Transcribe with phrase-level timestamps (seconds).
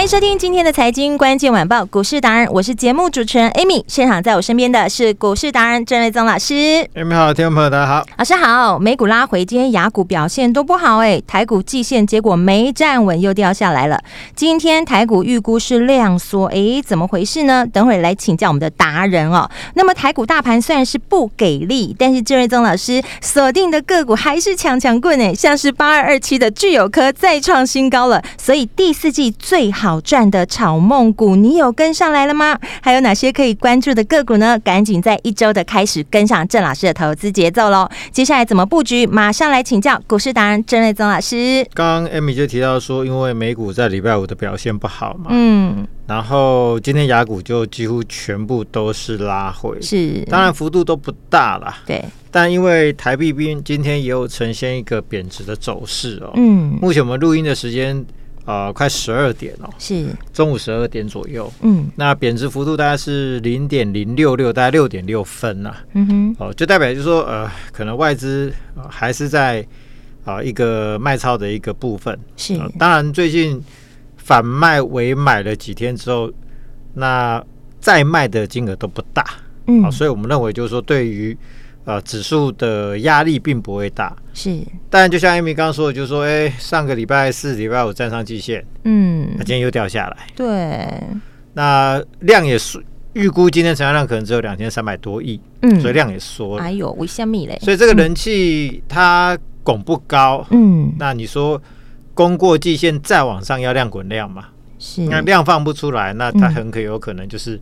[0.00, 3.84] 欢迎收听今天的财经关键晚报股市达人，我是节目主持人 Amy。
[3.86, 6.54] 现场在我身边的是股市达人郑瑞宗老师。
[6.94, 8.78] Amy 好，听众朋友大家好，老师好。
[8.78, 14.02] 美股拉回，今天雅股表现都不好哎，台股季线结果没站稳，又掉下来了。
[14.34, 17.66] 今天台股预估是量缩，哎，怎么回事呢？
[17.70, 19.50] 等会来请教我们的达人哦。
[19.74, 29.89] 那么台股大盘虽然是不给力，但是郑瑞宗老师锁定的个股还是强强棍哎，像是八二二七的聚友科再创新高了，所以第四季最好。
[29.90, 32.56] 好赚的炒梦股，你有跟上来了吗？
[32.80, 34.56] 还有哪些可以关注的个股呢？
[34.60, 37.88] 赶紧在一周的开始跟上郑老师的投资节奏喽！
[38.12, 39.04] 接下来怎么布局？
[39.04, 41.66] 马上来请教股市达人郑瑞宗老师。
[41.74, 58.06] 刚刚 Amy 就提到说，因为美股在礼拜五的表现不好嘛，嗯，然后今天雅股就几乎全部都是拉回，是，当然幅度都不大啦，对，但因为台币边今天也有呈现一个贬值的走势哦，嗯，目前我们录音的时间。
[58.46, 61.52] 呃，快十二点哦，是中午十二点左右。
[61.60, 65.84] 嗯，那贬值幅度大概是零点零六六，大概六点六分呐、啊。
[65.92, 69.60] 嗯哼，哦，就代表就是说，呃，可能外资、呃、还是在
[70.24, 72.18] 啊、呃、一个卖超的一个部分。
[72.36, 73.62] 是，呃、当然最近
[74.16, 76.32] 反卖为买了几天之后，
[76.94, 77.44] 那
[77.78, 79.24] 再卖的金额都不大。
[79.66, 81.36] 嗯、呃，所以我们认为就是说，对于
[81.90, 84.62] 呃，指数的压力并不会大，是。
[84.88, 90.88] 但就像 Amy 刚刚说的，就是说，哎，上个礼拜四、礼拜五站上季线，嗯，那今天又掉下来，对。
[91.54, 92.80] 那量也是
[93.14, 96.62] 预估今天成交量可能只有两千三百多亿，嗯，所以量也缩了。
[96.62, 97.58] 哎呦，为什么嘞？
[97.60, 100.94] 所以这个人气它拱不高，嗯。
[100.96, 101.60] 那你说
[102.14, 104.44] 攻过季线再往上要量滚量嘛？
[104.78, 105.02] 是。
[105.02, 107.60] 那量放不出来，那它很可有可能就是。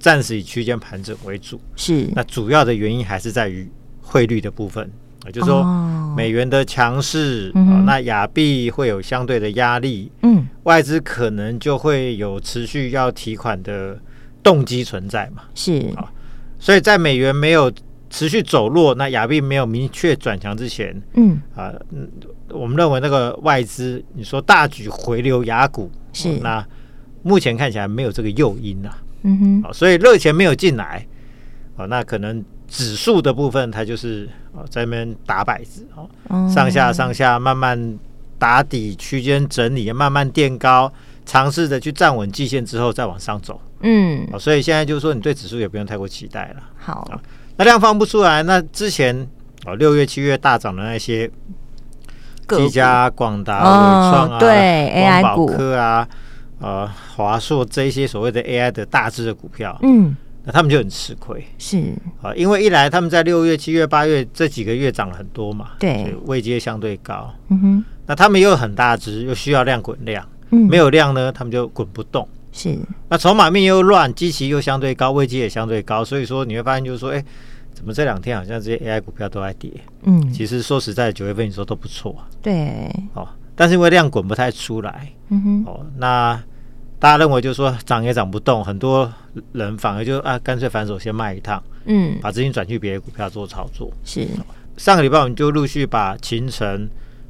[0.00, 2.08] 暂时以区间盘整为主，是。
[2.14, 3.70] 那主要的原因还是在于
[4.00, 4.90] 汇率的部分
[5.24, 5.64] 啊，就是说
[6.16, 13.96] 美元的强势啊，那亚币会有相对的压力，嗯，外资可能就会有持续要提款的
[14.42, 15.92] 动机存在嘛，是。
[15.96, 16.10] 啊，
[16.58, 17.72] 所以在美元没有
[18.10, 21.72] 持续走弱，那亚币没有明确转强之前，嗯啊，
[22.50, 26.66] 我们认为那个外资你说大举回流亚股是，那
[27.22, 28.96] 目前看起来没有这个诱因啊。
[29.26, 31.04] 嗯所以热钱没有进来，
[31.76, 36.08] 哦，那可能指数的部分它就是哦在那边打摆子哦，
[36.48, 37.98] 上下上下慢慢
[38.38, 40.92] 打底区间整理，慢慢垫高，
[41.24, 43.60] 尝试着去站稳季线之后再往上走。
[43.80, 46.62] 嗯，哦，所以现在就是说你对指数也不用太过期待了。
[46.76, 47.20] 好，哦，
[47.56, 49.26] 那量放不出来，那之前
[49.66, 51.30] 哦六月七月大涨的那些，
[52.48, 56.08] 技嘉、广达、纬创啊，对光宝科啊。
[56.58, 61.92] 呃，华硕这一些所谓的 AI 的大只的股票，嗯，那他们就很吃亏，是。
[62.22, 72.78] 啊，因为一来他们在六月、七月、八月这几个月涨了很多嘛，对，位阶相对高，嗯哼，那他们又很大只，又需要量滚量，嗯，没有量呢，他们就滚不动，是，
[73.10, 77.22] 那筹码面又乱，基期又相对高，位阶也相对高，所以说你会发现就是说，哎，
[77.74, 79.70] 怎么这两天好像这些 AI 股票都在跌，
[80.04, 83.28] 嗯，其实说实在，九月份你说都不错，对，哦。
[83.56, 86.40] 但是因为量滚不太出来，嗯哼，哦，那
[86.98, 89.12] 大家认为就是说涨也涨不动，很多
[89.52, 93.90] 人反而就啊干脆反手先卖一趟，嗯，把资金转去别的股票做操作。
[94.04, 94.28] 是，
[94.76, 96.88] 上个礼拜我们就陆续把秦城、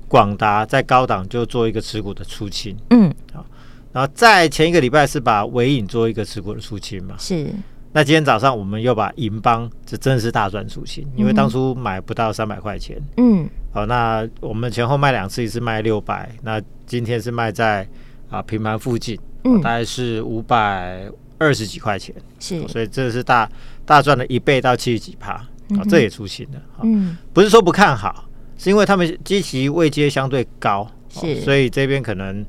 [0.08, 3.46] 广达在高档就做一个持股的出清，嗯，好，
[3.92, 7.48] 然后在前一个礼拜是把纬颖做一个持股的出清嘛，是。
[7.92, 17.86] 那今天早上我们又把银邦，这真的是大赚出清，因为当初买不到三百块钱，嗯，好，那我们前后卖两次，一次卖六百，那今天是卖在
[18.30, 21.06] 啊平盘附近，嗯，大概是五百
[21.36, 23.46] 二十几块钱，是，所以这是大
[23.84, 28.26] 大赚了一倍到七十几趴，啊，这也出清了，嗯，不是说不看好，
[28.56, 32.42] 是因为他们基期位阶相对高，是，所以这边可能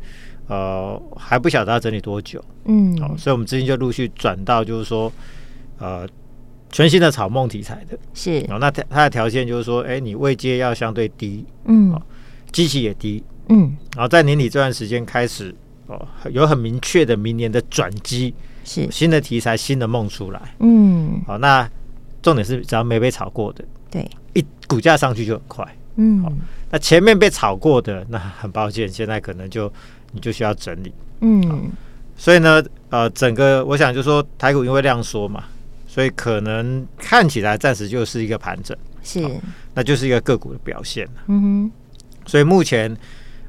[0.48, 5.12] 呃还不晓得要整理多久，嗯，好，所以我们资金就陆续转到就是说。
[5.80, 6.08] 呃，
[6.72, 7.98] 全新的草梦题材的。
[8.14, 12.02] 是，哦，那它它的条件就是说，哎，你位阶要相对低，嗯，哦，
[12.52, 15.54] 基期也低，嗯，然后在年底这段时间开始，
[15.88, 18.34] 哦，有很明确的明年的转机，
[18.64, 18.88] 是。
[18.92, 20.42] 新的题材、新的梦出来。
[20.60, 21.70] 嗯，好，那
[22.22, 25.78] 重点是只要没被炒过的，对，一股价上去就很快。
[25.96, 26.32] 嗯，好
[26.70, 29.72] 那前面被炒过的，那很抱歉，现在可能就
[30.12, 30.94] 你就需要整理。
[31.22, 31.72] 嗯，
[32.18, 35.46] 所以呢，呃，整个我想就说台股因为量缩嘛，
[35.98, 39.20] 所以可能看起来暂时就是一个盘整，是，
[39.74, 41.10] 那就是一个个股的表现。
[41.26, 41.72] 嗯哼，
[42.28, 42.96] 所以目前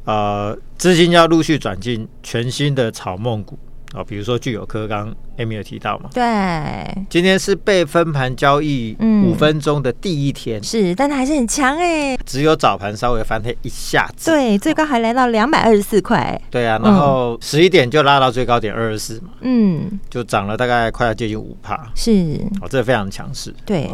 [0.05, 3.59] 呃资金要陆续转进全新的草梦股。
[3.95, 6.11] 哦，比如说具有科，刚刚 Amy 有提到嘛？
[6.13, 6.23] 对，
[7.09, 8.95] 今天是被分盘交易
[9.25, 23.91] 五分钟的第一天，嗯、是，但它还是很强哎，只有早盘稍微翻黑一下子，对，最高还来到两百二十四块，对啊，然后十一点就拉到最高点二十四嘛，嗯，就涨了大概快要接近五帕，是，哦，这非常强势，对，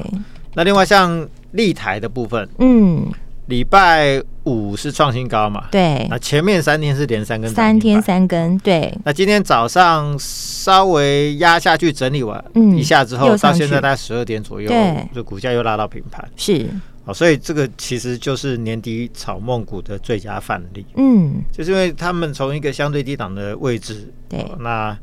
[0.55, 3.07] 那另外像立台的部分，嗯。
[3.47, 5.69] 礼拜五是创新高嘛？
[5.71, 8.93] 对，那前面三天是连三根，三天三根，对。
[9.05, 12.43] 那今天早上稍微压下去整理完
[12.77, 16.27] 一下之后，嗯、到现在大概十二点左右，对，就股价又拉到平盘。
[16.37, 16.67] 是，
[17.05, 20.87] 哦，所以这个其实就是年底炒梦股的最佳范例。
[20.97, 24.99] 嗯，就是因为他们从一个相对低档的位置，对，哦、那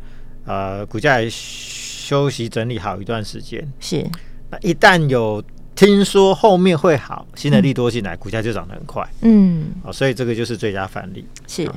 [0.46, 3.72] 呃股价也休息整理好一段时间。
[3.80, 4.04] 是，
[4.50, 5.44] 那一旦有。
[5.76, 9.08] 听说后面会好，新的利多进来，股价就涨得很快。
[9.22, 11.26] 嗯，哦，所以这个就是最佳范例。
[11.48, 11.68] 是，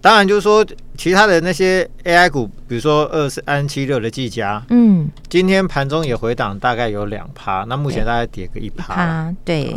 [0.00, 0.64] 当然就是说，
[0.96, 9.34] 其他的那些 AI 股，比如说二三七六的技嘉，嗯，今天盘中也回档，大概有两趴，那目前大概跌个一趴。
[9.44, 9.74] 对，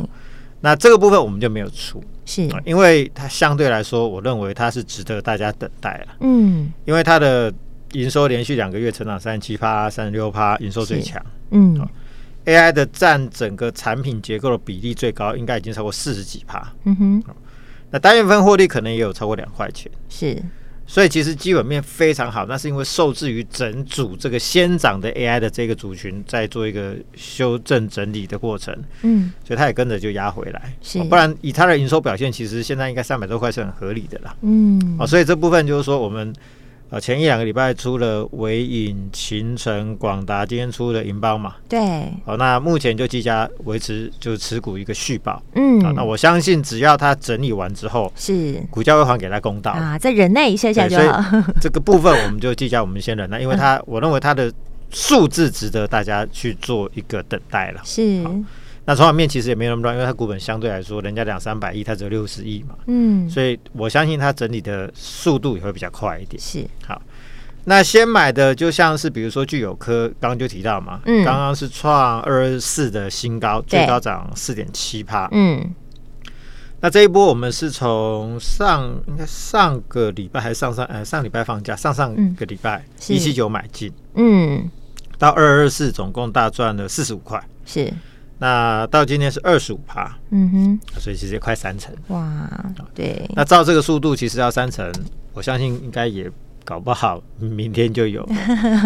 [0.62, 6.16] 那这个部分我们就没有出，是，因为它相对来说，我认为它是值得大家等待了。
[6.20, 7.52] 嗯，因为它的
[7.94, 11.20] 营收连续两个月成长三十七趴、三十六趴，营收最强。
[11.52, 11.86] 嗯。
[12.46, 16.74] AI 的占整个产品结构的比例最高，应该已经超过四十几趴。
[16.84, 17.24] 嗯哼，
[17.92, 19.92] 那单月份获利可能也有超过两块钱。
[20.10, 20.42] 是，
[20.86, 28.78] 所以其实基本面非常好，那是因为受制于整组这个先涨的 AI 的这个族群在做一个修正整理的过程。
[29.04, 30.74] 嗯，所以它也跟着就压回来。
[30.82, 34.36] 是，不然以它的营收表现，其实现在应该三百多块是很合理的啦。
[34.42, 36.34] 嗯，哦，所以这部分就是说我们。
[37.00, 41.56] 前一两个礼拜出了纬颖、勤诚、广达，今天出了银邦嘛？
[41.68, 41.80] 对。
[42.24, 45.42] 好，那目前就技嘉维持就是持股一个续保。
[45.56, 45.80] 嗯。
[45.96, 51.44] 那我相信只要它整理完之后，是股价会还给他公道啊，再忍耐一下下就好。
[51.60, 54.54] 这个部分我们就技嘉，我们先忍耐，因为它 我认为它的
[54.92, 57.82] 数字值得大家去做一个等待了。
[57.84, 58.24] 是。
[58.86, 66.38] 那筹码面其实也没那么乱，因为它股本相对来说，人家两三百亿，它只有六十亿嘛，嗯，所以我相信它整理的速度也会比较快一点。
[66.42, 67.02] 是，好，
[67.64, 75.74] 那先买的就像是比如说聚友科，刚刚就提到嘛，嗯，刚刚是创二十四的新高，最高涨四点七趴，嗯，
[76.82, 84.70] 那这一波我们是从上应该上个礼拜还是上上呃上礼拜放假，上上个礼拜一七九买进，嗯，
[85.18, 87.90] 到二二四总共大赚了四十五块，是。
[88.44, 91.96] 那到今天是二十五趴，嗯哼，所以其实也快三成。
[92.10, 92.50] 哇，
[92.94, 93.26] 对。
[93.38, 94.92] 那照这个速度，其实要三成，
[95.32, 96.30] 我相信应该也
[96.66, 98.22] 搞不好明天就有。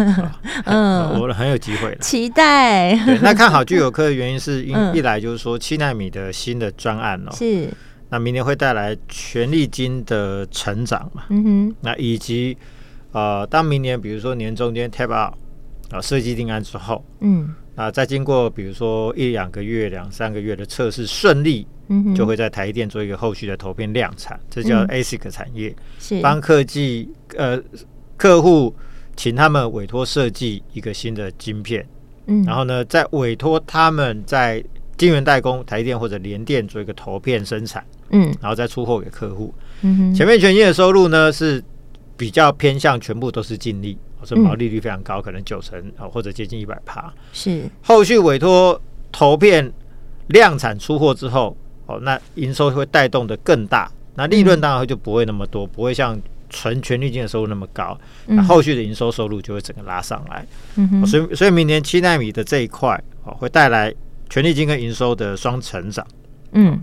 [0.64, 2.96] 嗯，我很有机会了，期待。
[3.04, 7.68] 对，那看好聚友科的原因是，因一来就是说七纳米的新的专案哦，是。
[8.10, 11.24] 那明年会带来权利金的成长嘛？
[11.30, 11.74] 嗯哼。
[11.80, 12.56] 那以及
[13.10, 15.34] 呃，当明年比如说年中间 tape out
[15.90, 17.54] 啊设计定案之后，嗯。
[17.78, 26.20] 啊，再经过比如说一两个月、两三个月的测试顺利，嗯，就会在台电做一个后续的投片量产，这叫 ASIC 产业，是。
[26.20, 27.56] 帮科技呃
[28.16, 28.74] 客户
[29.14, 31.86] 请他们委托设计一个新的晶片，
[32.26, 34.60] 嗯，然后呢，再委托他们在
[34.96, 41.62] 晶圆代工台电或者联电做一个投片生产，嗯，然后再出货给客户，嗯，前面权益的收入呢是
[42.16, 43.96] 比较偏向全部都是净利。
[44.24, 47.12] 这毛利率非常高，嗯、可能九成啊，或者接近一百趴。
[47.32, 48.80] 是后续委托
[49.12, 49.72] 投片
[50.28, 51.56] 量产出货之后，
[51.86, 56.18] 哦，那营收会带动的更大，那利润当然就不会那么多，嗯、不会像
[56.50, 57.98] 纯权利金的收入那么高。
[58.26, 60.46] 嗯、那后续的营收收入就会整个拉上来。
[60.76, 63.94] 嗯哼，所以所以明年七纳米的这一块哦，会带来
[64.28, 66.06] 权利金跟营收的双成长。
[66.52, 66.82] 嗯，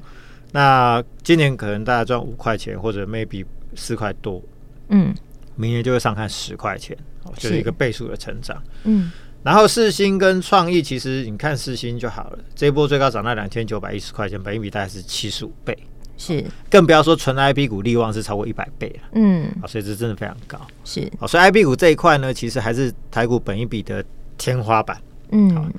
[0.52, 3.44] 那今年可能大家赚五块钱，或者 maybe
[3.76, 4.42] 四块多。
[4.90, 5.14] 嗯，
[5.56, 6.98] 明年就会上看十块钱。
[7.38, 15.76] 就是一个倍数的成长，嗯，然后四星跟创意，其实你看四星就好了，这一波最高涨到两千九百一十块钱，本益比大概是七十五倍，
[16.18, 24.06] 是，更不要说纯 I P 股利旺是超过一百倍了，嗯，啊，所以这真的非常高，是，哦，所以 I P 股这一块呢，其实还是台股本益比的
[24.38, 25.74] 天花板，嗯，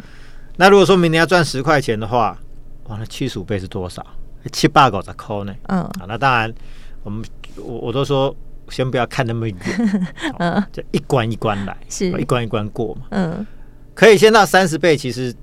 [0.56, 2.36] 那如果说明年要赚十块钱的话，
[2.88, 4.04] 哇，那七十五倍是多少？
[4.52, 5.54] 七八九十块呢？
[5.68, 6.52] 嗯，啊，那当然，
[7.04, 8.34] 我们我我都说。
[8.70, 9.56] 先不要看那么远，
[10.38, 12.10] 嗯，就一关一关来，是。
[12.10, 13.46] 一关一关过嘛，嗯，
[13.94, 15.34] 可以先到三十倍，其实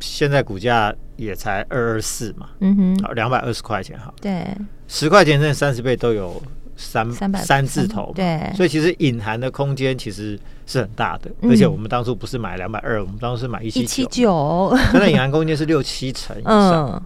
[0.00, 4.46] 现在股价也才二二四嘛，嗯哼，好，两百二十块钱，好，对，
[4.86, 6.40] 十块钱那三十倍都有
[6.76, 17.02] 三三百三字头，对，所以其实隐含的空间其实是很大的，而且我们当初不是买两百二，我们当初是买一七九，它的 隐含空间是六七成以上。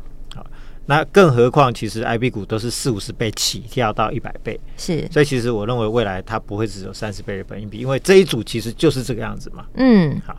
[0.86, 9.64] 那更何况，其实 IB 股都是四五十倍起跳到一百倍，是，所以其实我认为未来它不会只有三十倍的本益比，因为这一组其实就是这个样子嘛。
[9.74, 10.36] 嗯，好，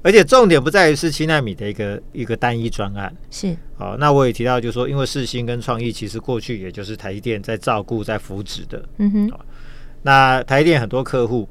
[0.00, 3.54] 而且重点不在于是七纳米的一个一个单一专案，是。
[3.76, 8.82] 好，那我也提到，就是说，因为世新跟创意其实过去也就是台积电在照顾、在扶植的。
[8.96, 9.32] 嗯哼。
[10.00, 11.46] 那台积电很多客户，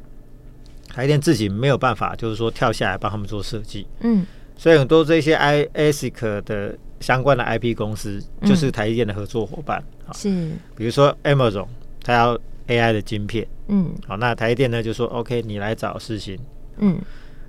[0.91, 3.86] 台积电自己没有办法，就是说跳下来帮他们做设计。
[4.00, 4.25] 嗯。
[4.57, 6.75] 所以很多这些 I ASIC 的。
[7.01, 9.84] 相关的 IP 公司就是台积电的合作伙伴。
[10.05, 11.67] 啊，是，比如说 Amazon，
[12.03, 16.39] 它要 AI 的晶片，嗯，好，那台积电呢就说 OK，你来找世芯，
[16.77, 17.00] 嗯，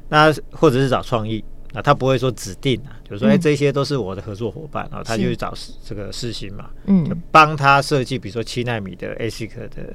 [0.08, 5.54] 那或者是找创意，那他不会说指定啊，就是说哎，这些都是我的合作伙伴，然后他就去找
[5.84, 9.94] 这个世芯嘛，嗯，就帮他设计，比如说七纳米的 ASIC 的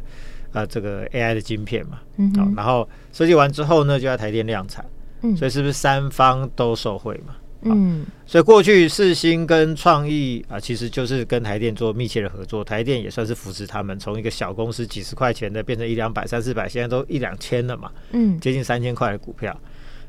[0.54, 4.86] 啊这个 AI 的晶片嘛，嗯，好，然后设计完之后呢，就要台积电量产，
[5.22, 7.36] 嗯，所以是不是三方都受惠嘛？
[7.62, 19.60] 嗯，所以过去四星跟创意啊，其实就是跟台电做密切的合作，台电也算是扶持他们，从一个小公司几十块钱的变成一两百、三四百，现在都一两千了嘛，嗯，接近三千块的股票。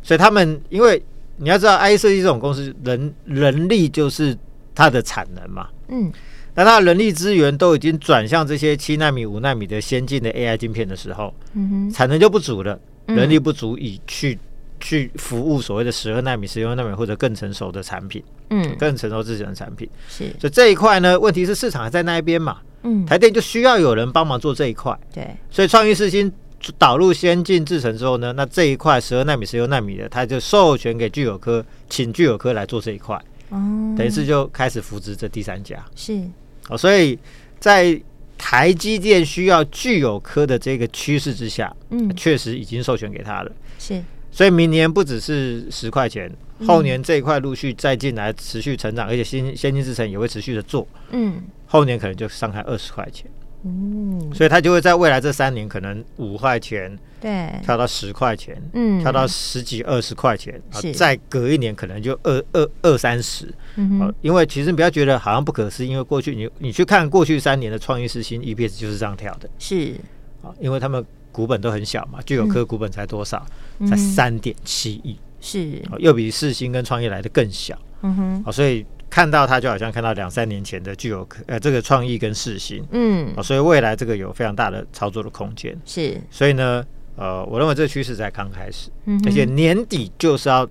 [0.02, 1.02] 所以他们，因为
[1.36, 4.36] 你要知道，IC 设计这种公司，人人力就是
[4.74, 6.12] 它的产能嘛，嗯，
[6.54, 14.38] 那它的人力资源都已经转向这些七纳米、五纳米的先进的 AI 晶片的时候，嗯哼，产能就不足了，人力不足以去。
[14.80, 26.32] 去服务所谓的十二纳米、十六纳米或者更成熟的产品，嗯，更成熟自己的产品是，所以这一块呢，问题是市场还在那一边嘛，嗯，台电就需要有人帮忙做这一块，对，所以创意四新
[26.76, 33.16] 导入先进制程之后呢，那这一块十二纳米、十六纳米的，他就授权给聚友科，请聚友科来做这一块，
[33.50, 36.20] 哦，等于是就开始扶植这第三家，是，
[36.68, 37.18] 哦，所以
[37.58, 38.00] 在
[38.36, 44.00] 台积电需要聚友科的这个趋势之下，嗯，确实已经授权给他了，是。
[44.30, 46.30] 所以明年不只是十块钱，
[46.66, 50.86] 后年这一块陆续再进来，持续成长，而且新先进制程也会持续的做。
[51.10, 53.30] 嗯，后年可能就上看二十块钱。
[53.64, 63.52] 嗯，所以它就会在未来这三年，可能五块钱，对，跳到十块钱，嗯，跳到十几二十块钱，啊，再隔一年可能就二二二三十。
[63.74, 69.50] 嗯，因为其实你不要觉得好像不可思议，因为过去你你去看过去三年的创意世芯 EPS 就是这样跳的。
[69.58, 69.94] 是，
[70.42, 71.04] 啊，因为他们。
[71.38, 73.46] 股本都很小嘛，聚友科股本才多少？
[73.88, 77.78] 才三点七亿，是，又比世星跟创意来的更小。
[78.02, 85.80] 嗯哼，所以看到它就好像看到两三年前的聚友科，呃，这个创意跟世星，嗯，所以未来这个有非常大的操作的空间。
[85.84, 88.90] 是，所以呢，呃，我认为这个趋势才刚开始，
[89.24, 90.68] 而且年底就是要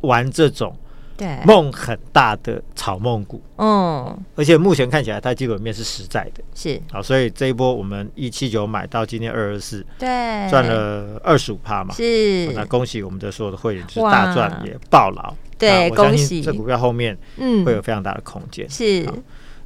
[0.00, 0.74] 玩这种。
[1.16, 6.80] 对，梦很大的草梦股，嗯，而且目前看起来它基本面是实在的，是。
[6.90, 10.08] 好，所以这一波我们一七九买到今天二二四，对，
[10.50, 16.42] 赚了二十五趴嘛，是，那恭喜我们的所有的会员，就是大赚也暴牢，对，恭喜。
[16.42, 17.64] 这股票后面嗯。
[17.64, 19.08] 会有非常大的空间，是。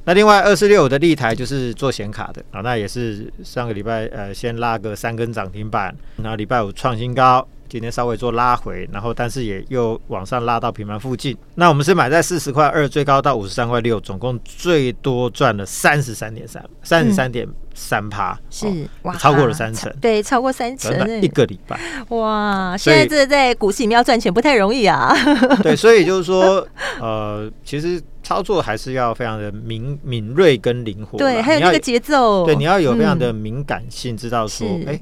[0.05, 7.45] 那另外二四六五的立台就是做显卡的啊，那也是上个礼拜呃先拉个三根涨停板，然后礼拜五创新高。
[7.69, 11.37] 今天稍微做拉回，然后但是也又往上拉到平盘附近。
[11.55, 18.65] 那我们是买在四十块二，最高到五十三块六，总共最多赚了三十三点三，三十三点三趴，是
[19.03, 22.75] 哇，超过了三成，对，超过三成，一个礼拜，哇！
[22.75, 25.15] 现在这在股市里面要赚钱不太容易啊。
[25.61, 26.67] 对，所以就是说，
[26.99, 34.99] 呃，其实操作还是要非常的敏敏锐跟灵活，对，还有那个节奏，对，你要有非常的敏感性，知道说，哎。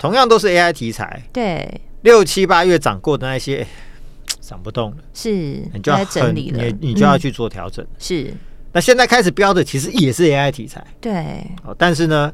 [0.00, 3.66] 同样都是 AI 题材，对，六七八月涨过的那些
[4.40, 5.30] 涨不动了，是，
[5.74, 8.32] 你就要整理了，你你就要去做调整，是。
[8.72, 12.32] 那现在开始标的其实也是 AI 题材，对，哦但是呢，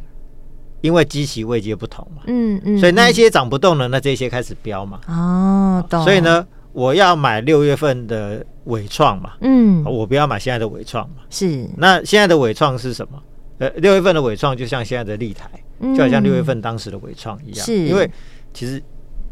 [0.81, 6.05] 因为基期位阶不同嘛，嗯嗯，所以那一些涨不动了，那这些开始飙嘛，哦，懂。
[6.05, 11.69] 所以呢，我要买六月份的伟创嘛，嗯，我不要买现在的伟创嘛，是。
[11.77, 13.21] 那现在的伟创是什么？
[13.59, 15.51] 呃，六月份的伟创就像现在的立台。
[15.95, 18.11] 就好像六月份当时的伟创一样，是因为
[18.55, 18.83] 其实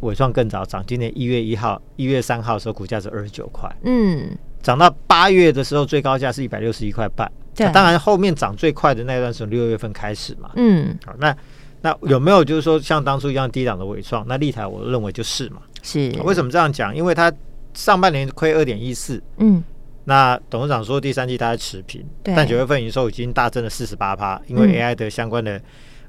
[0.01, 4.29] 伟创更早涨，今年一月一号、一月三号的时候股价是二十九块，嗯，
[4.63, 11.35] 涨到八月的时候最高价是一百六十一块半，对，当然后面涨最快的那段是从六月份开始嘛，嗯，好，那
[11.81, 14.23] 那有没有就是说像当初一样低档的伟创？
[14.29, 16.95] 那立台我认为就是嘛，是为什么这样讲？
[16.95, 17.33] 因为它
[17.73, 19.65] 上半年亏二点一四，嗯，
[20.05, 25.61] 那董事长说第三季大概持平，但九月份营收已经大增了四十八趴，因为 AI 的相关的。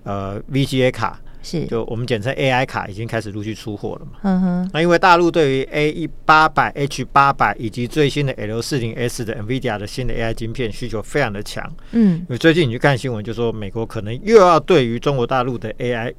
[0.03, 1.19] 呃 VGA 卡。
[1.41, 4.19] 是，就我们简称 AI 卡已经开始陆续出货了嘛。
[4.21, 4.69] 嗯哼。
[4.71, 11.67] 那因为大陆对于 A 一八百 H 八百以及最新的 L 四零 S 的 NVIDIA 的新的 AI 晶片需求非常的强。
[11.93, 12.19] 嗯。
[12.19, 16.13] 因为最近你去看新闻，就说美国可能又要对于中国大陆的 AI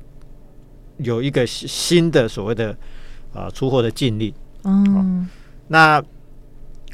[0.99, 2.71] 有一个新的所谓的
[3.33, 4.35] 啊、呃、出货的禁令。
[4.65, 5.29] 嗯。
[5.69, 6.03] 那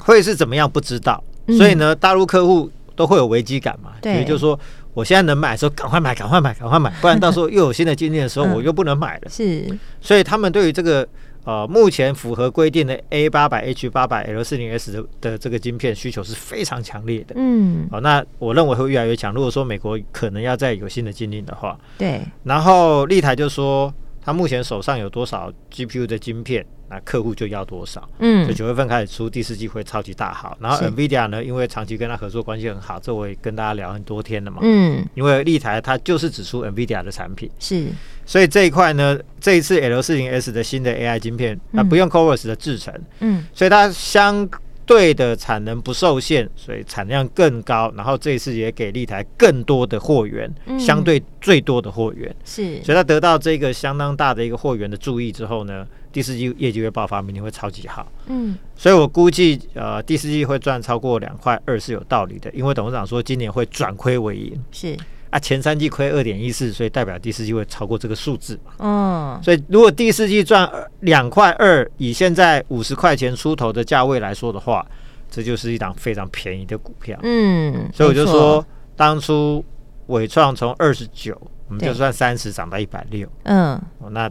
[0.04, 0.70] 会是怎么样？
[0.70, 1.22] 不知道。
[1.56, 3.92] 所以呢，大陆客户都会有危机感嘛。
[4.00, 4.14] 对。
[4.14, 4.58] 也就是说。
[4.94, 9.22] 我现在能买的时候，赶快买，赶快买，赶快买， 不然到时候又有新的禁令的时候，我又不能买了。
[9.30, 9.66] 是，
[10.02, 11.08] 所以他们对于这个
[11.44, 17.34] 呃目前符合规定的 A 八百、H 八百、L 四零 S 的的这个晶片需求是非常强烈的。
[17.38, 19.32] 嗯，好，那我认为会越来越强。
[19.32, 22.20] 如果说美国可能要再有新的禁令的话，对。
[22.44, 23.90] 然后立台就说，
[24.24, 26.64] 他目前手上有多少 GPU 的晶片？
[26.88, 28.06] 那客户就要多少？
[28.18, 30.54] 嗯，所以九月份开始出第四季会超级大好。
[30.60, 34.58] 然后 NVIDIA 呢，因为长期跟他合作关系很好，这我也跟大家聊很多天了嘛。
[34.60, 37.86] 嗯，因为立台它就是只出 NVIDIA 的产品，是，
[38.26, 44.46] 所以这一块呢，这一次 L 四零 S 的新的 AI 晶片，那不用 Coors 的制程，嗯，所以它相
[44.84, 47.92] 对的产能不受限，所以产量更高。
[47.96, 55.86] 然后这一次也给立台更多的货源，相对最多的货源，是，所以他得到这个相当大的一个货源的注意之后呢。
[56.12, 58.06] 第四季业绩会爆发，明年会超级好。
[58.26, 64.62] 嗯，所以我估计，呃，第四季会赚超过两块二是有道理的，因为董事长说今年会转亏为盈。
[64.70, 64.94] 是
[65.32, 68.72] 啊，前三季亏二点一四，所以代表第四季会超过这个数字嘛。
[68.78, 70.70] 哦，所以如果第四季赚
[71.00, 74.86] 两块二，以现在五十块钱出头的价位来说的话，
[75.30, 77.18] 这就是一档非常便宜的股票。
[77.22, 79.64] 嗯，所以我就说，当初
[80.08, 81.36] 伟创从二十九，
[81.68, 83.26] 我们就算三十涨到一百六。
[83.44, 84.30] 嗯，那。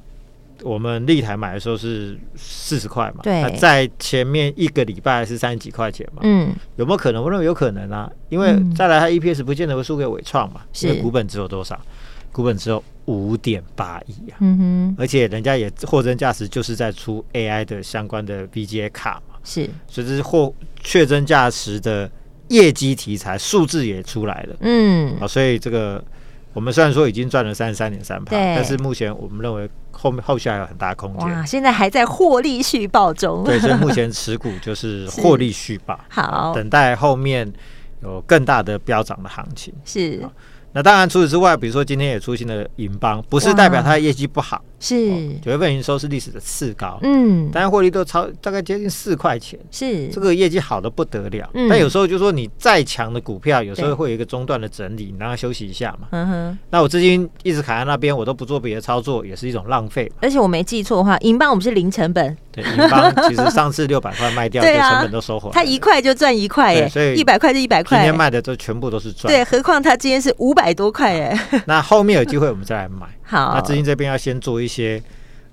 [0.63, 7.23] 我们立台买的时候是四十块嘛，对，那在前面一个礼拜是三十几块钱嘛，嗯，有没有可能？
[7.23, 11.79] 我认为有可能啊，因为再来它 EPS 不见得会输给伟创嘛，是，因为股本只有多少？
[12.31, 22.09] 股本只有五点八亿啊，嗯哼，而且人家也货真价实就是在出 AI 的相关的 VGA 卡嘛，是，所以这是货确真价实的
[22.47, 26.01] 业绩题材，数字也出来了，嗯，啊，所以这个
[26.53, 29.69] 我们虽然说已经赚了三十三点三趴，但是目前我们认为。
[29.93, 31.45] 后面后续还有很大的空间哇！
[31.45, 37.51] 现在还在获利续报中，对，所以目前 持股就是获利续报，好，等待后面
[38.01, 40.25] 有更大的飙涨的行情是。
[40.71, 44.97] 那当然，除此之外，比如说今天也出现了银邦，不是代表它的业绩不好，是
[45.41, 51.47] 九月份营收是历史的次高，嗯，但是获利都超大概接近四块钱，是这个业绩好的不得了。
[51.69, 56.07] 但有时候就说你再强的股票，有时候会有一个中断的整理，你让它休息一下嘛。
[56.09, 56.59] 嗯哼。
[56.71, 60.11] 那我资金一直卡在那边，我都不做别的操作，也是一种浪费。
[60.19, 62.35] 而且我没记错的话，银邦我们是零成本。
[62.51, 67.99] 对，银邦其实上次六百块卖掉，对 成本都收回来，它一块就赚一块耶，所以一百块就一百块。
[67.99, 69.31] 今天卖的都全部都是赚。
[69.31, 71.39] 对，何况它今天是五百多块哎。
[71.67, 73.07] 那后面有机会我们再来买。
[73.31, 75.01] 好，那资金这边要先做一些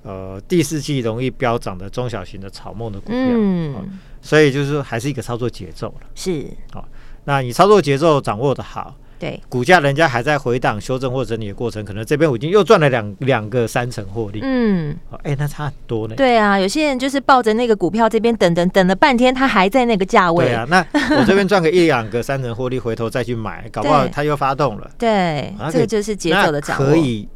[0.03, 3.17] 呃第四季容易飙涨的中小型的草梦的股票。
[3.21, 6.07] 嗯，所以就是说还是一个操作节奏了。
[6.17, 6.89] 是，好，
[7.23, 8.97] 那你操作节奏掌握的好。
[9.21, 14.39] 对，股价人家还在回档修正或整理的过程，可能这边我已经又赚了两两个三成获利。
[14.43, 16.15] 嗯，哎、欸，那差很多呢。
[16.17, 20.45] 对啊，有些人就是抱着那个股票这边等等等了半天，他还在那个价位。
[20.45, 20.87] 对啊，那
[21.17, 24.89] 我这边赚个一两个三成获利，回头再去买，搞不好他又发动了。
[24.97, 26.87] 对，这个就是节奏的掌握。
[26.87, 27.29] 可以。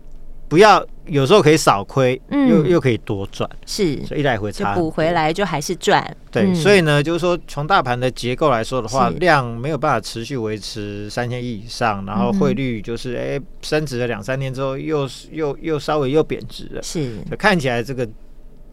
[0.52, 6.14] 不要，有时候可以少亏，嗯，又又可以多赚，是，所以一来回差，补回来就还是赚。
[6.30, 18.06] 对，嗯、所以呢，就是说从大盘的结构来说的话，量没有办法持续维持三千亿以上，然后汇率就是哎、欸、升值了两三天之后又又又稍微又贬值了，是，看起来这个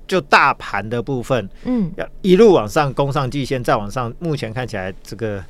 [0.06, 5.42] 就大盘的部分，嗯，要一路往上攻上季线，再往上，目前看起来这个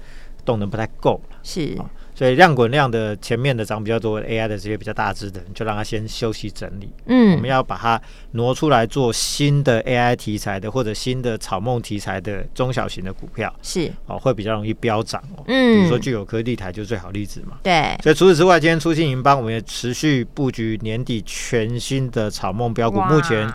[0.46, 1.76] 动能不太够，是。
[2.20, 6.92] 所以量滚量的前面的涨比较多 AI 的这些比较大只的，就让它先休息整理。
[7.06, 8.02] 嗯，我们要把它
[8.32, 15.46] 挪出来做新的 AI 题材的或者新的草梦题材的中小型的股票，是哦，会比较容易飙涨哦。
[15.48, 17.58] 嗯，比如说具有科技台就是最好例子嘛。
[17.64, 17.96] 对。
[18.04, 23.50] 所以除此之外，今天出新银邦，我们也持续布局年底全新的草梦标股，目前。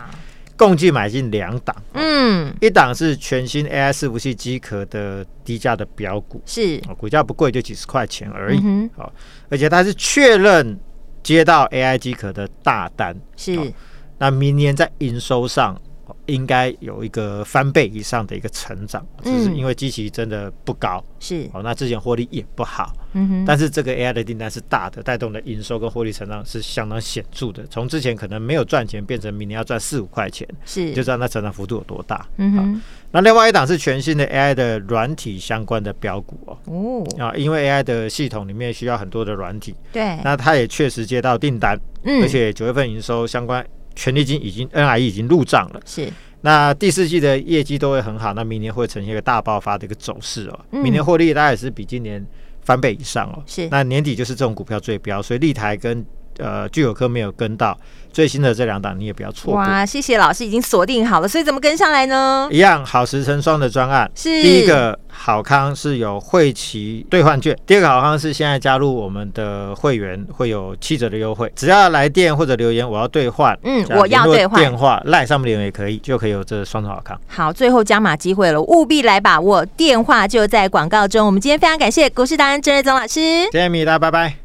[0.57, 9.11] 共计买进两档，嗯，一档是全新 AI 伺服器机壳的低价的标股，是，股价不贵，就几十块钱而已，好、
[9.49, 10.79] 而且它是确认
[11.21, 13.73] 接到 AI 机壳的大单，是，
[14.17, 15.79] 那明年在营收上
[16.27, 21.49] 应该有一个翻倍以上的一个成长，只是因为基期真的不高，是。
[21.53, 30.93] 哦，那之前获利也不好，嗯哼，但是这个 AI 的订单是大的，带动的营收跟获利成长是相当显著的，从之前可能没有赚钱，变成明年要赚四五块钱，是。
[30.93, 37.07] 就知道那成长幅度有多大，嗯哼，那另外一档是全新的 AI 的软体相关的标股哦，哦。
[37.19, 46.11] 啊，因为 AI 的系统里面需要很多的软体，对，那它也确实接到订单，嗯，而且九月份营收相关权利金已经 NIE 已经入账了，是。
[46.41, 50.59] 那第四季的业绩都会很好，那明年会呈现一个大爆发的一个走势哦。
[50.71, 52.23] 嗯、明年获利大概也是比今年
[52.61, 53.41] 翻倍以上哦。
[53.47, 56.05] 是，那年底就是这种股票最标，所以立台跟
[56.37, 57.77] 呃聚友科没有跟到。
[58.15, 59.55] 最新的这两档你也不要错过。
[59.55, 62.47] 哇，谢谢老师已经锁定好了，所以怎么跟上来呢？
[62.49, 77.19] 一样好时成双的专案，是第一个好康是有会期兑换券，第二个好康是现在加入我们的会员会有七折的优惠，只要来电或者留言我要兑换，嗯，我要兑换电话赖上面留言也可以，就可以有这双重好康。
[77.27, 81.25] 好，最后加码机会了，务必来把握，电话就在广告中。
[81.25, 83.19] 我们今天非常感谢股市达人郑瑞宗老师，
[83.51, 84.44] 谢谢米大，拜拜。